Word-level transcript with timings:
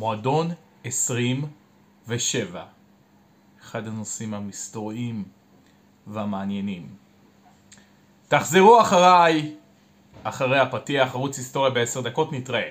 מועדון 0.00 0.50
27. 0.84 2.64
אחד 3.62 3.86
הנושאים 3.86 4.34
המסתוריים 4.34 5.24
והמעניינים. 6.06 6.86
תחזרו 8.28 8.80
אחריי, 8.80 9.54
אחרי 10.22 10.58
הפתיח, 10.58 11.14
ערוץ 11.14 11.38
היסטוריה 11.38 11.70
בעשר 11.70 12.00
דקות, 12.00 12.32
נתראה. 12.32 12.70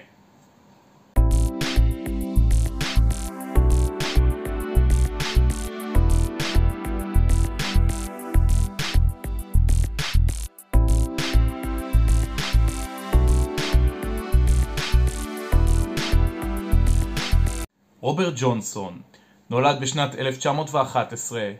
רוברט 18.02 18.34
ג'ונסון 18.36 19.02
נולד 19.50 19.80
בשנת 19.82 20.16
1911, 20.16 21.52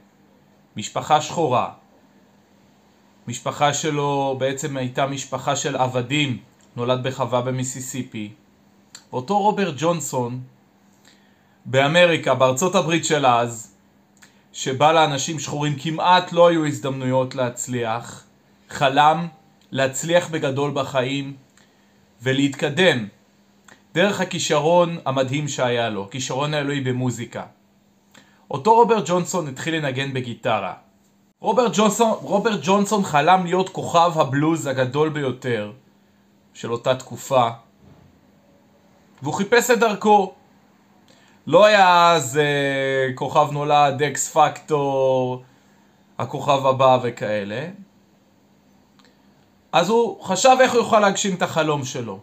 משפחה 0.76 1.22
שחורה. 1.22 1.72
משפחה 3.28 3.74
שלו 3.74 4.36
בעצם 4.40 4.78
הייתה 4.78 5.08
משפחה 5.08 5.56
של 5.56 5.76
עבדים, 5.76 6.38
נולד 6.76 7.04
בחווה 7.04 7.42
במיסיסיפי. 7.42 8.32
אותו 9.14 9.40
רוברט 9.40 9.74
ג'ונסון 9.78 10.42
באמריקה, 11.66 12.36
בארצות 12.36 12.76
הברית 12.76 13.06
של 13.06 13.26
אז, 13.26 13.76
שבה 14.54 14.94
לאנשים 14.94 15.40
שחורים 15.40 15.76
כמעט 15.80 16.32
לא 16.32 16.48
היו 16.48 16.66
הזדמנויות 16.66 17.36
להצליח, 17.36 18.24
חלם 18.70 19.28
להצליח 19.72 20.30
בגדול 20.30 20.72
בחיים 20.76 21.34
ולהתקדם 22.22 23.08
דרך 23.94 24.22
הכישרון 24.22 24.98
המדהים 25.06 25.48
שהיה 25.48 25.90
לו, 25.90 26.10
כישרון 26.10 26.54
האלוהי 26.54 26.82
במוזיקה. 26.82 27.44
אותו 28.52 28.76
רוברט 28.76 29.04
ג'ונסון 29.08 29.48
התחיל 29.48 29.76
לנגן 29.76 30.14
בגיטרה. 30.14 30.74
רוברט 31.42 31.72
ג'ונסון, 31.76 32.12
רוברט 32.22 32.60
ג'ונסון 32.64 33.04
חלם 33.04 33.46
להיות 33.46 33.70
כוכב 33.70 34.12
הבלוז 34.16 34.68
הגדול 34.68 35.10
ביותר 35.10 35.72
של 36.54 36.72
אותה 36.72 36.96
תקופה 36.96 37.50
והוא 39.22 39.34
חיפש 39.34 39.72
את 39.72 39.80
דרכו. 39.80 40.34
לא 41.48 41.66
היה 41.66 42.14
אז 42.14 42.38
אה, 42.38 43.14
כוכב 43.16 43.48
נולד, 43.52 44.04
אקס 44.04 44.30
פקטור, 44.38 45.44
הכוכב 46.18 46.66
הבא 46.66 46.98
וכאלה. 47.04 47.68
אז 49.72 49.90
הוא 49.90 50.24
חשב 50.24 50.58
איך 50.62 50.72
הוא 50.72 50.80
יוכל 50.82 51.00
להגשים 51.00 51.36
את 51.36 51.42
החלום 51.42 51.86
שלו. 51.86 52.20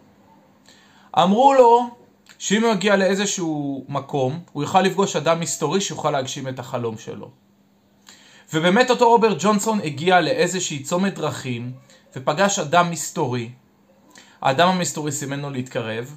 אמרו 1.23 1.53
לו 1.53 1.89
שאם 2.39 2.63
הוא 2.63 2.71
יגיע 2.71 2.95
לאיזשהו 2.95 3.85
מקום, 3.89 4.39
הוא 4.53 4.63
יוכל 4.63 4.81
לפגוש 4.81 5.15
אדם 5.15 5.39
מסתורי 5.39 5.81
שיוכל 5.81 6.11
להגשים 6.11 6.47
את 6.47 6.59
החלום 6.59 6.97
שלו. 6.97 7.31
ובאמת 8.53 8.89
אותו 8.89 9.09
רוברט 9.09 9.37
ג'ונסון 9.39 9.79
הגיע 9.83 10.21
לאיזושהי 10.21 10.83
צומת 10.83 11.15
דרכים 11.15 11.71
ופגש 12.15 12.59
אדם 12.59 12.91
מסתורי. 12.91 13.51
האדם 14.41 14.67
המסתורי 14.67 15.11
סימן 15.11 15.39
לו 15.39 15.49
להתקרב, 15.49 16.15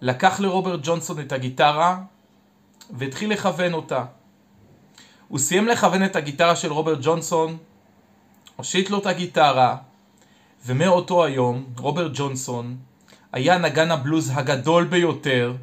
לקח 0.00 0.40
לרוברט 0.40 0.80
ג'ונסון 0.82 1.20
את 1.20 1.32
הגיטרה 1.32 2.00
והתחיל 2.90 3.32
לכוון 3.32 3.74
אותה. 3.74 4.04
הוא 5.28 5.38
סיים 5.38 5.68
לכוון 5.68 6.04
את 6.04 6.16
הגיטרה 6.16 6.56
של 6.56 6.72
רוברט 6.72 6.98
ג'ונסון, 7.02 7.56
הושיט 8.56 8.90
לו 8.90 8.98
את 8.98 9.06
הגיטרה, 9.06 9.76
ומאותו 10.66 11.24
היום 11.24 11.64
רוברט 11.78 12.10
ג'ונסון 12.14 12.76
היה 13.34 13.58
נגן 13.58 13.90
הבלוז 13.90 14.30
הגדול 14.34 14.84
ביותר, 14.84 15.54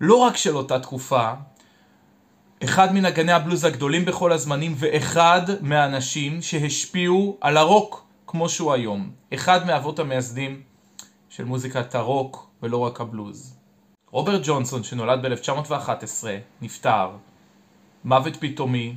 לא 0.00 0.16
רק 0.16 0.36
של 0.36 0.56
אותה 0.56 0.78
תקופה, 0.78 1.32
אחד 2.64 2.94
מנגני 2.94 3.32
הבלוז 3.32 3.64
הגדולים 3.64 4.04
בכל 4.04 4.32
הזמנים 4.32 4.74
ואחד 4.76 5.42
מהאנשים 5.60 6.42
שהשפיעו 6.42 7.36
על 7.40 7.56
הרוק 7.56 8.06
כמו 8.26 8.48
שהוא 8.48 8.72
היום. 8.72 9.10
אחד 9.34 9.66
מאבות 9.66 9.98
המייסדים 9.98 10.62
של 11.30 11.44
מוזיקת 11.44 11.94
הרוק 11.94 12.50
ולא 12.62 12.76
רק 12.76 13.00
הבלוז. 13.00 13.56
רוברט 14.10 14.40
ג'ונסון 14.44 14.82
שנולד 14.82 15.26
ב-1911 15.26 16.24
נפטר 16.62 17.10
מוות 18.04 18.36
פתאומי 18.36 18.94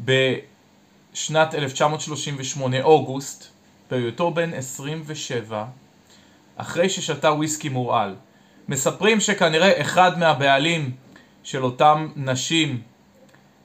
בשנת 0.00 1.54
1938 1.54 2.82
אוגוסט 2.82 3.46
בהיותו 3.90 4.30
בן 4.30 4.54
27 4.54 5.64
אחרי 6.56 6.88
ששתה 6.88 7.32
וויסקי 7.32 7.68
מורעל. 7.68 8.14
מספרים 8.68 9.20
שכנראה 9.20 9.80
אחד 9.80 10.18
מהבעלים 10.18 10.90
של 11.42 11.64
אותם 11.64 12.08
נשים 12.16 12.82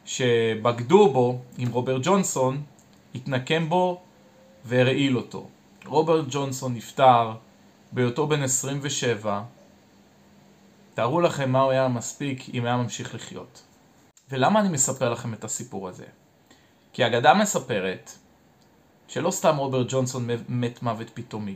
שבגדו 0.05 1.13
בו 1.13 1.41
עם 1.57 1.71
רוברט 1.71 2.01
ג'ונסון, 2.03 2.61
התנקם 3.15 3.69
בו 3.69 4.01
והרעיל 4.65 5.17
אותו. 5.17 5.47
רוברט 5.85 6.25
ג'ונסון 6.29 6.73
נפטר 6.73 7.31
בהיותו 7.91 8.27
בן 8.27 8.43
27. 8.43 9.41
תארו 10.93 11.21
לכם 11.21 11.51
מה 11.51 11.61
הוא 11.61 11.71
היה 11.71 11.87
מספיק 11.87 12.43
אם 12.53 12.65
היה 12.65 12.77
ממשיך 12.77 13.15
לחיות. 13.15 13.61
ולמה 14.29 14.59
אני 14.59 14.69
מספר 14.69 15.09
לכם 15.09 15.33
את 15.33 15.43
הסיפור 15.43 15.87
הזה? 15.87 16.05
כי 16.93 17.03
האגדה 17.03 17.33
מספרת 17.33 18.11
שלא 19.07 19.31
סתם 19.31 19.57
רוברט 19.57 19.87
ג'ונסון 19.89 20.27
מת 20.49 20.83
מוות 20.83 21.09
פתאומי. 21.13 21.55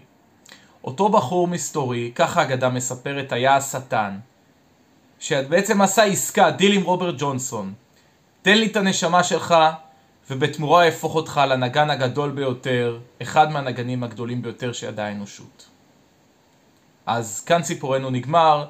אותו 0.84 1.10
בחור 1.10 1.48
מסתורי, 1.48 2.12
ככה 2.16 2.42
אגדה 2.42 2.70
מספרת, 2.70 3.32
היה 3.32 3.56
השטן. 3.56 4.18
שבעצם 5.20 5.82
עשה 5.82 6.04
עסקה, 6.04 6.52
דיל 6.52 6.74
עם 6.74 6.84
רוברט 6.84 7.16
ג'ונסון. 7.18 7.74
תן 8.42 8.58
לי 8.58 8.66
את 8.66 8.76
הנשמה 8.76 9.24
שלך, 9.24 9.56
ובתמורה 10.30 10.86
אהפוך 10.86 11.16
אותך 11.16 11.42
לנגן 11.48 11.90
הגדול 11.90 12.32
ביותר, 12.32 13.00
אחד 13.22 13.52
מהנגנים 13.52 14.04
הגדולים 14.04 14.42
ביותר 14.42 14.74
שידעה 14.74 15.08
האנושות. 15.08 15.68
אז 17.06 17.44
כאן 17.46 17.64
סיפורנו 17.64 18.10
נגמר, 18.10 18.66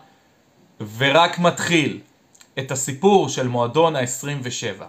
ורק 0.97 1.39
מתחיל 1.39 1.99
את 2.59 2.71
הסיפור 2.71 3.29
של 3.29 3.47
מועדון 3.47 3.95
ה-27. 3.95 4.83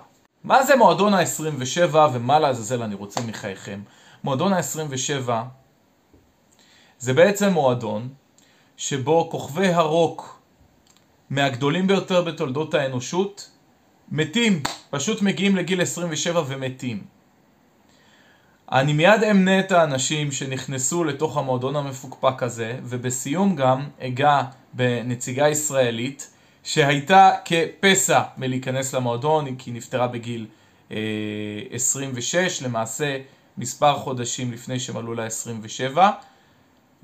מה 0.44 0.62
זה 0.62 0.76
מועדון 0.76 1.14
ה-27 1.14 1.96
ומה 2.12 2.38
לעזאזל 2.38 2.82
אני 2.82 2.94
רוצה 2.94 3.20
מחייכם? 3.20 3.80
מועדון 4.24 4.52
ה-27 4.52 5.30
זה 7.04 7.12
בעצם 7.12 7.52
מועדון 7.52 8.08
שבו 8.76 9.28
כוכבי 9.30 9.66
הרוק 9.66 10.40
מהגדולים 11.30 11.86
ביותר 11.86 12.22
בתולדות 12.22 12.74
האנושות 12.74 13.50
מתים, 14.08 14.62
פשוט 14.90 15.22
מגיעים 15.22 15.56
לגיל 15.56 15.82
27 15.82 16.42
ומתים. 16.46 17.02
אני 18.72 18.92
מיד 18.92 19.22
אמנה 19.30 19.60
את 19.60 19.72
האנשים 19.72 20.32
שנכנסו 20.32 21.04
לתוך 21.04 21.36
המועדון 21.36 21.76
המפוקפק 21.76 22.42
הזה, 22.42 22.78
ובסיום 22.84 23.56
גם 23.56 23.88
אגע 24.00 24.42
בנציגה 24.72 25.48
ישראלית 25.48 26.30
שהייתה 26.62 27.30
כפסע 27.44 28.22
מלהיכנס 28.36 28.94
למועדון, 28.94 29.56
כי 29.56 29.70
היא 29.70 29.76
נפטרה 29.76 30.06
בגיל 30.06 30.46
אה, 30.90 30.96
26, 31.70 32.62
למעשה 32.62 33.18
מספר 33.58 33.96
חודשים 33.96 34.52
לפני 34.52 34.80
שמלאו 34.80 35.14
לה 35.14 35.26
27. 35.26 36.10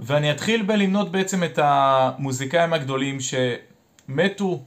ואני 0.01 0.31
אתחיל 0.31 0.63
בלמנות 0.63 1.13
בעצם 1.13 1.45
את 1.45 1.59
המוזיקאים 1.63 2.73
הגדולים 2.73 3.19
שמתו, 3.21 4.63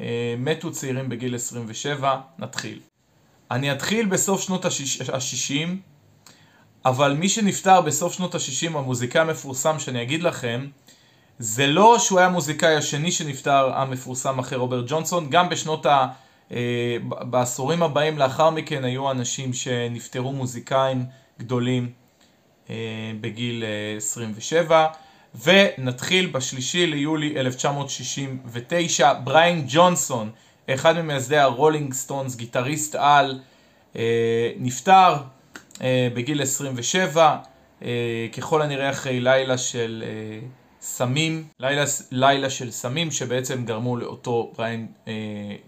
אה, 0.00 0.34
מתו 0.38 0.72
צעירים 0.72 1.08
בגיל 1.08 1.34
27, 1.34 2.20
נתחיל. 2.38 2.80
אני 3.50 3.72
אתחיל 3.72 4.06
בסוף 4.06 4.40
שנות 4.40 4.64
ה-60, 4.64 5.68
אבל 6.84 7.12
מי 7.12 7.28
שנפטר 7.28 7.80
בסוף 7.80 8.12
שנות 8.12 8.34
ה-60, 8.34 8.78
המוזיקאי 8.78 9.20
המפורסם 9.20 9.78
שאני 9.78 10.02
אגיד 10.02 10.22
לכם, 10.22 10.66
זה 11.38 11.66
לא 11.66 11.98
שהוא 11.98 12.18
היה 12.18 12.28
המוזיקאי 12.28 12.76
השני 12.76 13.12
שנפטר 13.12 13.72
המפורסם 13.74 14.38
אחרי 14.38 14.58
רוברט 14.58 14.84
ג'ונסון, 14.88 15.30
גם 15.30 15.48
בשנות 15.48 15.86
ה... 15.86 16.06
אה, 16.52 16.96
בעשורים 17.02 17.82
הבאים 17.82 18.18
לאחר 18.18 18.50
מכן 18.50 18.84
היו 18.84 19.10
אנשים 19.10 19.52
שנפטרו 19.52 20.32
מוזיקאים 20.32 21.04
גדולים 21.38 22.03
בגיל 23.20 23.64
27 23.96 24.76
אה, 24.76 24.88
ונתחיל 25.44 26.26
בשלישי 26.26 26.86
ליולי 26.86 27.40
1969 27.40 29.12
בריין 29.12 29.64
ג'ונסון 29.68 30.30
אחד 30.70 30.98
ממייסדי 30.98 31.38
הרולינג 31.38 31.92
סטונס 31.92 32.36
גיטריסט 32.36 32.94
על 32.94 33.40
אה, 33.96 34.50
נפטר 34.58 35.16
בגיל 36.14 36.42
27 36.42 37.36
ככל 38.36 38.62
הנראה 38.62 38.90
אחרי 38.90 39.20
לילה 39.20 39.58
של 39.58 40.04
סמים, 40.80 41.44
לילה, 41.60 41.84
לילה 42.10 42.50
של 42.50 42.70
סמים 42.70 43.10
שבעצם 43.10 43.64
גרמו 43.64 43.96
לאותו 43.96 44.52
בריין 44.56 44.86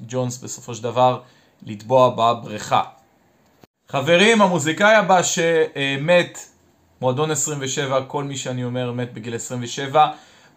ג'ונס 0.08 0.38
בסופו 0.38 0.74
של 0.74 0.82
דבר 0.82 1.20
לטבוע 1.62 2.10
בבריכה. 2.10 2.82
חברים, 3.88 4.42
המוזיקאי 4.42 4.94
הבא 4.94 5.22
שמת 5.22 6.38
מועדון 7.00 7.30
27, 7.30 8.00
כל 8.06 8.24
מי 8.24 8.36
שאני 8.36 8.64
אומר 8.64 8.92
מת 8.92 9.12
בגיל 9.12 9.34
27. 9.34 10.08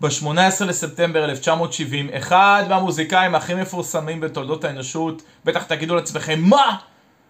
ב-18 0.02 0.66
לספטמבר 0.66 1.26
1970, 1.26 2.10
אחד 2.14 2.64
מהמוזיקאים 2.70 3.36
הכי 3.36 3.54
מפורסמים 3.54 4.20
בתולדות 4.20 4.64
האנושות, 4.64 5.22
בטח 5.46 5.64
תגידו 5.64 5.96
לעצמכם, 5.96 6.40
מה? 6.42 6.78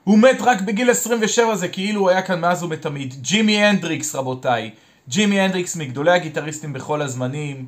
הוא 0.04 0.20
מת 0.20 0.42
רק 0.42 0.62
בגיל 0.62 0.90
27, 0.90 1.56
זה 1.56 1.68
כאילו 1.68 2.02
הוא 2.02 2.10
היה 2.10 2.22
כאן 2.22 2.40
מאז 2.42 2.64
ומתמיד. 2.64 3.14
ג'ימי 3.22 3.64
הנדריקס 3.66 4.16
רבותיי, 4.16 4.72
ג'ימי 5.10 5.40
הנדריקס 5.40 5.76
מגדולי 5.76 6.12
הגיטריסטים 6.12 6.74
בכל 6.74 7.02
הזמנים, 7.02 7.66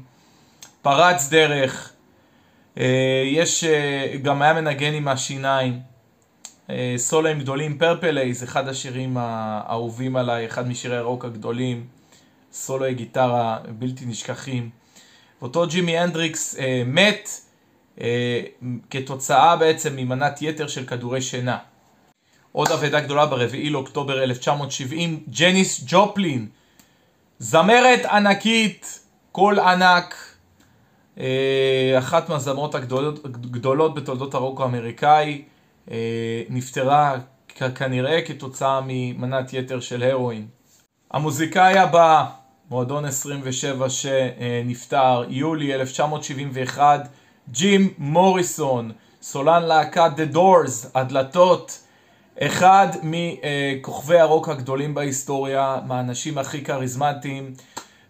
פרץ 0.81 1.29
דרך, 1.29 1.91
אה, 2.77 3.23
יש, 3.25 3.63
אה, 3.63 4.17
גם 4.21 4.41
היה 4.41 4.53
מנגן 4.53 4.93
עם 4.93 5.07
השיניים, 5.07 5.79
סולואים 6.97 7.39
גדולים, 7.39 7.77
Purple 7.77 8.17
Haze, 8.17 8.43
אחד 8.43 8.67
השירים 8.67 9.17
האהובים 9.17 10.15
עליי, 10.15 10.45
אחד 10.45 10.67
משירי 10.67 10.97
הרוק 10.97 11.25
הגדולים, 11.25 11.85
סולואי 12.53 12.93
גיטרה 12.93 13.57
בלתי 13.79 14.05
נשכחים. 14.05 14.69
ואותו 15.41 15.67
ג'ימי 15.67 15.97
הנדריקס 15.97 16.55
אה, 16.59 16.83
מת 16.85 17.29
אה, 18.01 18.41
כתוצאה 18.89 19.55
בעצם 19.55 19.95
ממנת 19.95 20.41
יתר 20.41 20.67
של 20.67 20.85
כדורי 20.85 21.21
שינה. 21.21 21.57
עוד 22.51 22.71
אבדה 22.71 22.99
גדולה 22.99 23.25
ברביעי 23.25 23.69
לאוקטובר 23.69 24.23
1970, 24.23 25.23
ג'ניס 25.39 25.83
ג'ופלין, 25.87 26.47
זמרת 27.39 28.05
ענקית, 28.05 28.99
קול 29.31 29.59
ענק, 29.59 30.15
אה, 31.19 31.95
אחת 31.97 32.29
מהזמרות 32.29 32.75
הגדולות, 32.75 33.25
הגדולות 33.25 33.95
בתולדות 33.95 34.33
הרוק 34.33 34.61
האמריקאי, 34.61 35.31
אה, 35.31 35.43
נפטרה 36.49 37.17
כנראה 37.75 38.21
כתוצאה 38.21 38.79
ממנת 38.85 39.53
יתר 39.53 39.79
של 39.79 40.03
הרואין. 40.03 40.47
המוזיקאי 41.11 41.77
הבא, 41.77 42.25
מועדון 42.69 43.05
27 43.05 43.89
שנפטר, 43.89 45.23
יולי 45.29 45.73
1971, 45.73 47.07
ג'ים 47.51 47.93
מוריסון, 47.97 48.91
סולן 49.21 49.63
להקת 49.63 50.11
The 50.17 50.35
Doors, 50.35 50.87
הדלתות, 50.95 51.79
אחד 52.39 52.87
מכוכבי 53.03 54.19
הרוק 54.19 54.49
הגדולים 54.49 54.93
בהיסטוריה, 54.93 55.79
מהאנשים 55.87 56.37
הכי 56.37 56.63
כריזמטיים, 56.63 57.53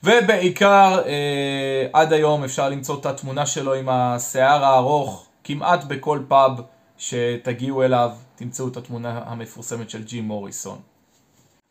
ובעיקר 0.03 1.01
אה, 1.06 1.88
עד 1.94 2.13
היום 2.13 2.44
אפשר 2.44 2.69
למצוא 2.69 3.00
את 3.00 3.06
התמונה 3.06 3.45
שלו 3.45 3.74
עם 3.74 3.89
השיער 3.89 4.65
הארוך 4.65 5.25
כמעט 5.44 5.83
בכל 5.83 6.19
פאב 6.27 6.62
שתגיעו 7.01 7.83
אליו, 7.83 8.12
תמצאו 8.36 8.68
את 8.68 8.77
התמונה 8.77 9.21
המפורסמת 9.25 9.89
של 9.89 10.03
ג'ים 10.03 10.24
מוריסון. 10.24 10.80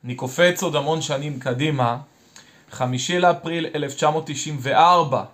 אני 0.04 0.14
קופץ 0.14 0.62
עוד 0.62 0.76
המון 0.76 1.02
שנים 1.02 1.38
קדימה, 1.38 1.98
חמישי 2.70 3.18
לאפריל 3.18 3.66
1994, 3.74 5.24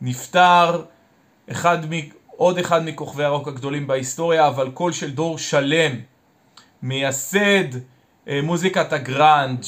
נפטר 0.00 0.84
אחד 1.50 1.94
מ... 1.94 1.98
עוד 2.26 2.58
אחד 2.58 2.84
מכוכבי 2.84 3.24
הרוק 3.24 3.48
הגדולים 3.48 3.86
בהיסטוריה, 3.86 4.48
אבל 4.48 4.70
קול 4.70 4.92
של 4.92 5.10
דור 5.10 5.38
שלם, 5.38 5.92
מייסד 6.82 7.74
אה, 8.28 8.40
מוזיקת 8.42 8.92
הגראנג' 8.92 9.64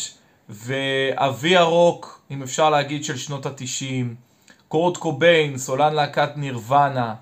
ואבי 0.48 1.56
הרוק, 1.56 2.22
אם 2.30 2.42
אפשר 2.42 2.70
להגיד, 2.70 3.04
של 3.04 3.16
שנות 3.16 3.46
התשעים, 3.46 4.14
קורט 4.68 4.96
קוביין, 4.96 5.58
סולן 5.58 5.94
להקת 5.94 6.36
נירוונה, 6.36 7.14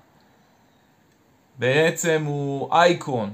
בעצם 1.59 2.23
הוא 2.25 2.73
אייקון. 2.73 3.33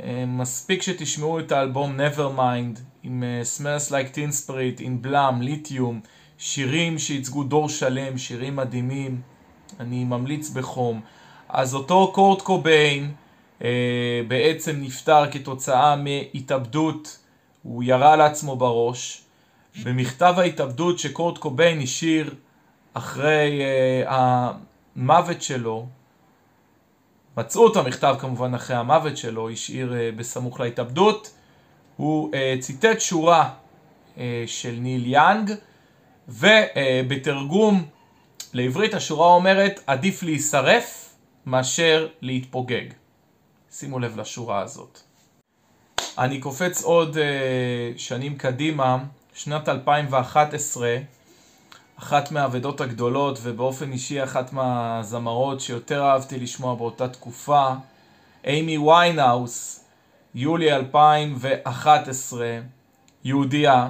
אה, 0.00 0.24
מספיק 0.26 0.82
שתשמעו 0.82 1.40
את 1.40 1.52
האלבום 1.52 2.00
Nevermind 2.00 2.80
עם 3.02 3.22
אה, 3.22 3.42
Smells 3.56 3.90
Like 3.90 4.14
Teen 4.14 4.46
Spirit, 4.46 4.80
עם 4.80 5.02
בלאם, 5.02 5.42
ליתיום, 5.42 6.00
שירים 6.38 6.98
שייצגו 6.98 7.44
דור 7.44 7.68
שלם, 7.68 8.18
שירים 8.18 8.56
מדהימים, 8.56 9.20
אני 9.80 10.04
ממליץ 10.04 10.50
בחום. 10.50 11.00
אז 11.48 11.74
אותו 11.74 12.12
קורט 12.14 12.42
קוביין 12.42 13.12
אה, 13.64 14.20
בעצם 14.28 14.76
נפטר 14.80 15.30
כתוצאה 15.30 15.96
מהתאבדות, 15.96 17.18
הוא 17.62 17.82
ירה 17.82 18.16
לעצמו 18.16 18.56
בראש. 18.56 19.22
במכתב 19.84 20.34
ההתאבדות 20.36 20.98
שקורט 20.98 21.38
קוביין 21.38 21.80
השאיר 21.80 22.34
אחרי 22.94 23.62
המוות 24.06 25.42
שלו, 25.42 25.86
מצאו 27.36 27.72
את 27.72 27.76
המכתב 27.76 28.16
כמובן 28.18 28.54
אחרי 28.54 28.76
המוות 28.76 29.16
שלו, 29.16 29.50
השאיר 29.50 29.92
uh, 29.92 30.16
בסמוך 30.18 30.60
להתאבדות. 30.60 31.30
הוא 31.96 32.30
uh, 32.30 32.60
ציטט 32.60 33.00
שורה 33.00 33.50
uh, 34.16 34.18
של 34.46 34.76
ניל 34.80 35.06
יאנג, 35.06 35.52
ובתרגום 36.28 37.86
לעברית 38.52 38.94
השורה 38.94 39.26
אומרת, 39.26 39.80
עדיף 39.86 40.22
להישרף 40.22 41.14
מאשר 41.46 42.08
להתפוגג. 42.20 42.84
שימו 43.70 43.98
לב 43.98 44.20
לשורה 44.20 44.60
הזאת. 44.60 45.00
אני 46.18 46.40
קופץ 46.40 46.82
עוד 46.82 47.16
שנים 47.96 48.36
קדימה, 48.36 48.98
שנת 49.34 49.68
2011, 49.68 50.96
אחת 52.02 52.32
מהאבדות 52.32 52.80
הגדולות 52.80 53.38
ובאופן 53.42 53.92
אישי 53.92 54.24
אחת 54.24 54.52
מהזמרות 54.52 55.60
שיותר 55.60 56.02
אהבתי 56.02 56.40
לשמוע 56.40 56.74
באותה 56.74 57.08
תקופה, 57.08 57.68
אימי 58.44 58.78
ויינאוס, 58.78 59.84
יולי 60.34 60.72
2011, 60.72 62.58
יהודייה, 63.24 63.88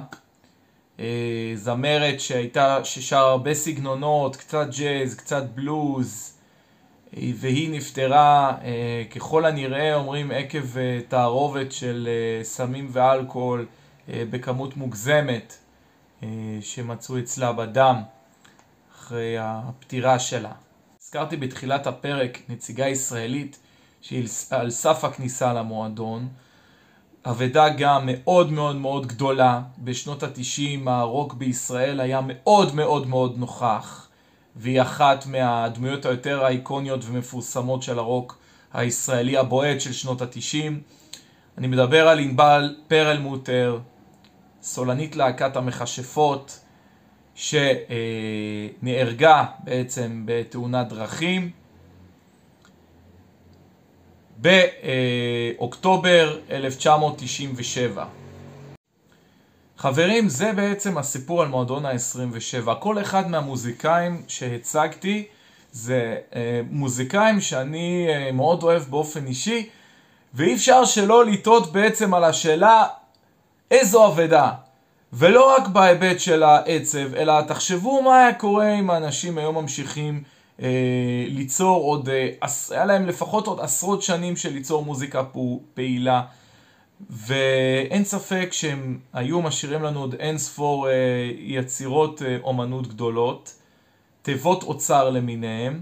אה, 0.99 1.51
זמרת 1.55 2.19
שהייתה, 2.19 2.83
ששר 2.83 3.17
הרבה 3.17 3.53
סגנונות, 3.53 4.35
קצת 4.35 4.67
ג'אז, 4.79 5.15
קצת 5.15 5.43
בלוז, 5.55 6.33
אה, 7.17 7.29
והיא 7.35 7.71
נפטרה 7.71 8.57
אה, 8.63 9.03
ככל 9.15 9.45
הנראה, 9.45 9.95
אומרים, 9.95 10.31
עקב 10.31 10.79
תערובת 11.07 11.71
של 11.71 12.09
סמים 12.43 12.87
ואלכוהול 12.91 13.65
בכמות 14.07 14.77
מוגזמת. 14.77 15.62
אה, 16.23 16.27
שמצאו 16.61 17.19
אצלה 17.19 17.53
בדם 17.53 18.01
אחרי 18.95 19.35
הפטירה 19.39 20.19
שלה. 20.19 20.51
הזכרתי 21.01 21.37
בתחילת 21.37 21.87
הפרק 21.87 22.39
נציגה 22.49 22.87
ישראלית 22.87 23.59
שהיא 24.01 24.27
על 24.49 24.69
סף 24.69 25.03
הכניסה 25.03 25.53
למועדון. 25.53 26.27
אבדה 27.25 27.69
גם 27.69 28.03
מאוד 28.05 28.51
מאוד 28.51 28.75
מאוד 28.75 29.07
גדולה. 29.07 29.61
בשנות 29.77 30.23
התשעים 30.23 30.87
הרוק 30.87 31.33
בישראל 31.33 31.99
היה 31.99 32.21
מאוד 32.27 32.75
מאוד 32.75 33.07
מאוד 33.07 33.37
נוכח, 33.37 34.07
והיא 34.55 34.81
אחת 34.81 35.25
מהדמויות 35.25 36.05
היותר 36.05 36.45
האיקוניות 36.45 37.01
ומפורסמות 37.05 37.83
של 37.83 37.99
הרוק 37.99 38.37
הישראלי 38.73 39.37
הבועט 39.37 39.81
של 39.81 39.93
שנות 39.93 40.21
התשעים. 40.21 40.81
אני 41.57 41.67
מדבר 41.67 42.07
על 42.07 42.19
ענבל 42.19 42.75
פרלמוטר, 42.87 43.79
סולנית 44.63 45.15
להקת 45.15 45.55
המכשפות, 45.55 46.59
שנהרגה 47.35 49.45
בעצם 49.63 50.23
בתאונת 50.25 50.89
דרכים 50.89 51.51
באוקטובר 54.37 56.39
1997. 56.51 58.05
חברים, 59.77 60.29
זה 60.29 60.53
בעצם 60.53 60.97
הסיפור 60.97 61.41
על 61.41 61.47
מועדון 61.47 61.85
ה-27. 61.85 62.75
כל 62.79 63.01
אחד 63.01 63.29
מהמוזיקאים 63.29 64.23
שהצגתי 64.27 65.27
זה 65.71 66.17
אה, 66.35 66.61
מוזיקאים 66.69 67.41
שאני 67.41 68.07
אה, 68.09 68.31
מאוד 68.31 68.63
אוהב 68.63 68.83
באופן 68.83 69.25
אישי, 69.25 69.69
ואי 70.33 70.53
אפשר 70.53 70.85
שלא 70.85 71.25
לטעות 71.25 71.73
בעצם 71.73 72.13
על 72.13 72.23
השאלה 72.23 72.87
איזו 73.73 74.07
אבדה. 74.07 74.51
ולא 75.13 75.55
רק 75.55 75.67
בהיבט 75.67 76.19
של 76.19 76.43
העצב, 76.43 77.15
אלא 77.15 77.41
תחשבו 77.41 78.01
מה 78.01 78.19
היה 78.19 78.33
קורה 78.33 78.73
אם 78.73 78.89
האנשים 78.89 79.37
היום 79.37 79.55
ממשיכים 79.55 80.23
אה, 80.61 80.67
ליצור 81.27 81.83
עוד, 81.83 82.09
אה, 82.09 82.29
היה 82.69 82.85
להם 82.85 83.07
לפחות 83.07 83.47
עוד 83.47 83.59
עשרות 83.59 84.03
שנים 84.03 84.35
של 84.35 84.53
ליצור 84.53 84.85
מוזיקה 84.85 85.23
פעילה. 85.73 86.21
ואין 87.09 88.03
ספק 88.03 88.49
שהם 88.51 88.99
היו 89.13 89.41
משאירים 89.41 89.83
לנו 89.83 89.99
עוד 89.99 90.15
אין 90.19 90.37
ספור 90.37 90.89
אה, 90.89 90.93
יצירות 91.37 92.21
אה, 92.21 92.37
אומנות 92.43 92.87
גדולות, 92.87 93.53
תיבות 94.21 94.63
אוצר 94.63 95.09
למיניהם. 95.09 95.81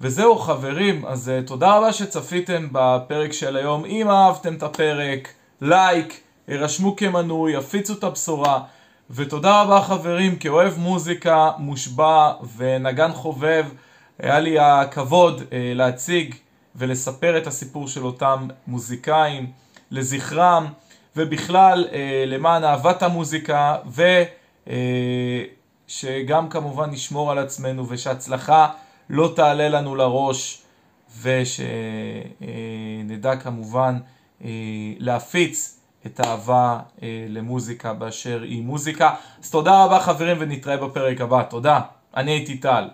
וזהו 0.00 0.36
חברים, 0.38 1.06
אז 1.06 1.28
אה, 1.28 1.42
תודה 1.46 1.76
רבה 1.76 1.92
שצפיתם 1.92 2.68
בפרק 2.72 3.32
של 3.32 3.56
היום. 3.56 3.84
אם 3.84 4.10
אהבתם 4.10 4.54
את 4.54 4.62
הפרק, 4.62 5.32
לייק. 5.60 6.27
הרשמו 6.48 6.96
כמנוי, 6.96 7.56
הפיצו 7.56 7.92
את 7.92 8.04
הבשורה. 8.04 8.60
ותודה 9.10 9.62
רבה 9.62 9.82
חברים, 9.82 10.36
כאוהב 10.36 10.78
מוזיקה 10.78 11.50
מושבע 11.58 12.32
ונגן 12.56 13.12
חובב, 13.12 13.66
היה 14.18 14.40
לי 14.40 14.58
הכבוד 14.58 15.42
אה, 15.52 15.72
להציג 15.74 16.34
ולספר 16.76 17.38
את 17.38 17.46
הסיפור 17.46 17.88
של 17.88 18.04
אותם 18.04 18.48
מוזיקאים 18.66 19.52
לזכרם 19.90 20.66
ובכלל 21.16 21.88
אה, 21.92 22.24
למען 22.26 22.64
אהבת 22.64 23.02
המוזיקה 23.02 23.76
שגם 25.88 26.48
כמובן 26.48 26.90
נשמור 26.90 27.30
על 27.30 27.38
עצמנו 27.38 27.88
ושהצלחה 27.88 28.68
לא 29.10 29.32
תעלה 29.36 29.68
לנו 29.68 29.96
לראש 29.96 30.62
ושנדע 31.22 31.56
כמובן 33.36 33.98
אה, 34.44 34.50
להפיץ 34.98 35.77
את 36.06 36.20
האהבה 36.20 36.78
אה, 37.02 37.26
למוזיקה 37.28 37.92
באשר 37.92 38.42
היא 38.42 38.62
מוזיקה. 38.62 39.14
אז 39.42 39.50
תודה 39.50 39.84
רבה 39.84 40.00
חברים 40.00 40.36
ונתראה 40.40 40.76
בפרק 40.76 41.20
הבא. 41.20 41.42
תודה. 41.42 41.80
אני 42.16 42.30
הייתי 42.30 42.58
טל. 42.58 42.88